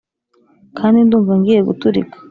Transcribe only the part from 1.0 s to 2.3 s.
ndumva ngiye guturika,